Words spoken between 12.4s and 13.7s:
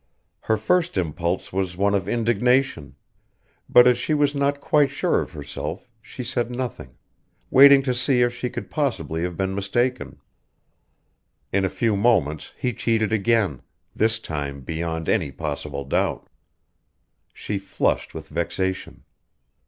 he cheated again,